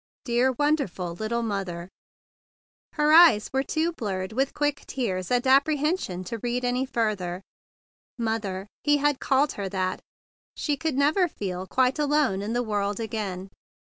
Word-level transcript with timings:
"Dear 0.25 0.53
wonderful 0.53 1.13
little 1.13 1.43
mother!" 1.43 1.87
Her 2.93 3.13
eyes 3.13 3.51
were 3.53 3.61
too 3.61 3.91
blurred 3.91 4.33
with 4.33 4.55
quick 4.55 4.83
tears 4.87 5.29
and 5.29 5.45
apprehension 5.45 6.23
to 6.23 6.39
read 6.39 6.65
any 6.65 6.87
fur¬ 6.87 7.15
ther. 7.15 7.43
"Mother!" 8.17 8.65
He 8.83 8.97
had 8.97 9.19
called 9.19 9.51
her 9.51 9.69
that. 9.69 9.99
She 10.57 10.75
could 10.75 10.95
never 10.95 11.27
feel 11.27 11.67
quite 11.67 11.99
alone 11.99 12.41
in 12.41 12.53
the 12.53 12.63
world 12.63 12.99
again. 12.99 13.49